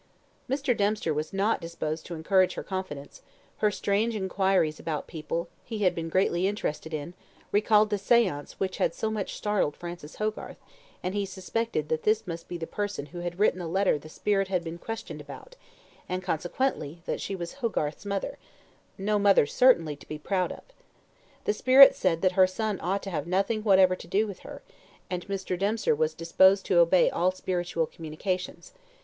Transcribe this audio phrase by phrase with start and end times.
[0.49, 0.75] Mr.
[0.75, 3.21] Dempster was not disposed to encourage her confidence;
[3.57, 7.13] her strange inquiries about people he had been greatly interested in,
[7.51, 10.57] recalled the seance which had so much startled Francis Hogarth,
[11.03, 14.09] and he suspected that this must be the person who had written the letter the
[14.09, 15.55] spirit had been questioned about,
[16.09, 18.39] and, consequently, that she was Hogarth's mother;
[18.97, 20.63] no mother, certainly, to be proud of!
[21.45, 24.63] The spirit said that her son ought to have nothing whatever to do with her,
[25.11, 25.59] and Mr.
[25.59, 28.73] Dempster was disposed to obey all spiritual communications.